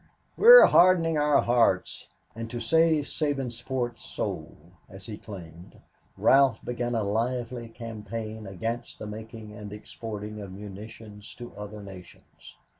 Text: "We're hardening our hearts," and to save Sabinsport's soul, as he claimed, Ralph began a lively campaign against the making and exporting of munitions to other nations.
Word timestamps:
"We're 0.35 0.65
hardening 0.65 1.19
our 1.19 1.43
hearts," 1.43 2.07
and 2.35 2.49
to 2.49 2.59
save 2.59 3.05
Sabinsport's 3.05 4.01
soul, 4.03 4.57
as 4.89 5.05
he 5.05 5.15
claimed, 5.15 5.79
Ralph 6.17 6.65
began 6.65 6.95
a 6.95 7.03
lively 7.03 7.69
campaign 7.69 8.47
against 8.47 8.97
the 8.97 9.05
making 9.05 9.53
and 9.53 9.71
exporting 9.71 10.41
of 10.41 10.51
munitions 10.53 11.35
to 11.35 11.55
other 11.55 11.83
nations. 11.83 12.57